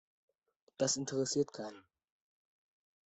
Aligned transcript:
Das 0.77 0.95
interessiert 0.97 1.53
keinen. 1.53 1.85